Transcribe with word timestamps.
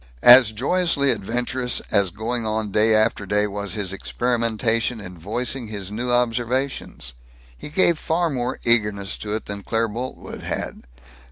As 0.23 0.51
joyously 0.51 1.11
adventurous 1.11 1.79
as 1.91 2.09
going 2.09 2.43
on 2.43 2.71
day 2.71 2.95
after 2.95 3.27
day 3.27 3.45
was 3.45 3.75
his 3.75 3.93
experimentation 3.93 4.99
in 4.99 5.15
voicing 5.15 5.67
his 5.67 5.91
new 5.91 6.09
observations. 6.11 7.13
He 7.55 7.69
gave 7.69 7.99
far 7.99 8.31
more 8.31 8.57
eagerness 8.63 9.15
to 9.19 9.33
it 9.33 9.45
than 9.45 9.61
Claire 9.61 9.87
Boltwood 9.89 10.41
had. 10.41 10.87